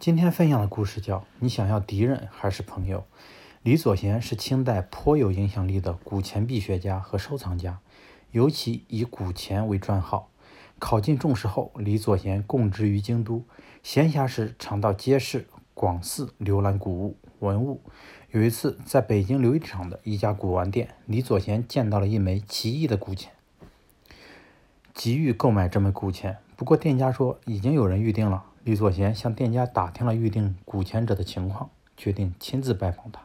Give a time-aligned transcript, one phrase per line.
[0.00, 3.00] 今天分享的故事叫《你想要敌人还是朋友》。
[3.64, 7.80] 李左贤是清代颇有影响力的古钱币学家和收藏家，
[8.30, 10.30] 尤其以古钱为专号。
[10.78, 13.44] 考进重士后，李左贤供职于京都，
[13.82, 17.82] 闲暇时常到街市、广寺浏览古物文物。
[18.30, 23.32] 有一次，在北京琉璃厂的一家古玩店，李左贤见到了一枚奇异的古钱，
[24.98, 26.38] 急于购买这枚古钱。
[26.56, 28.42] 不过店家说已经有人预定了。
[28.64, 33.20] 李左贤向店家打听了预定古钱者的情况，决定亲自拜访他。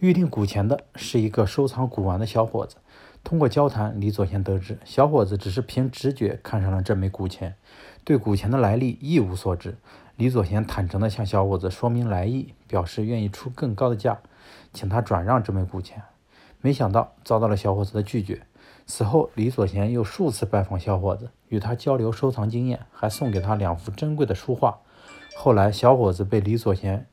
[0.00, 2.78] 预定古钱的是一个收藏古玩的小伙子。
[3.22, 7.54] 通过交谈，李左贤得知，小伙子只是凭直觉看上了这枚古钱，
[8.02, 9.76] 对古钱的来历一无所知。
[10.16, 14.18] 李左贤坦诚地向小伙子说明来意，表示愿意出更高的价，
[14.72, 16.02] 请他转让这枚古钱。
[16.60, 18.42] 没想到遭到了小伙子的拒绝。
[18.86, 24.80] 此后，李左贤又数次拜访小伙子，与他交流收藏经验，还送给他两幅珍贵的书画。
[25.34, 27.06] 后来，小伙子被李左贤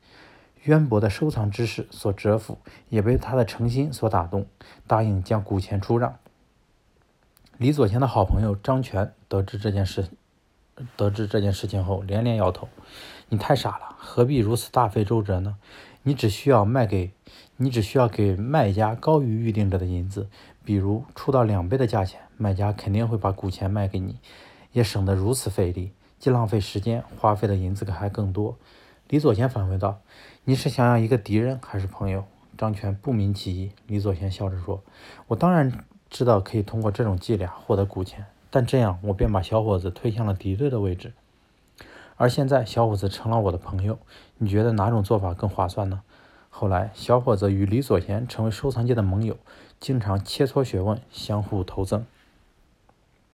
[0.64, 2.58] 渊博的收藏知识所折服，
[2.90, 4.46] 也被他的诚心所打动，
[4.86, 6.18] 答应将古钱出让。
[7.58, 10.10] 李左贤的好朋友张全得知这件事，
[10.98, 12.68] 得知这件事情后，连连摇头
[13.30, 15.56] ：“你太傻了，何必如此大费周折呢？
[16.04, 17.12] 你只需要卖给，
[17.58, 20.28] 你只需要给卖家高于预定者的银子。”
[20.64, 24.18] 比如出到两倍的价钱，卖家肯定会把古钱卖给你，
[24.72, 28.56] 也省得如此费力，既浪费时间，花费的银子还更多。
[29.10, 30.00] 李左贤反问道
[30.46, 32.24] ：“你是想要一个敌人还是朋友？”
[32.58, 33.72] 张全不明其意。
[33.88, 34.84] 李左贤笑着说
[35.28, 41.14] ：“我当然知道可以通过这种伎俩获得古钱，但这样我便把小伙子推向了敌对的位置。
[42.18, 43.98] 而现在小伙子成了我的朋友，
[44.38, 46.04] 你觉得哪种做法更划算呢？”
[46.54, 49.38] 后来，小伙子与李左贤成为收藏界的盟友，
[49.80, 52.06] 经常切磋学问，相互投赠。